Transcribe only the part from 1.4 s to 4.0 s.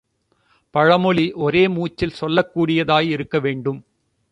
ஒரே மூச்சில் சொல்லக் கூடியதாய் இருக்க வேண்டும்.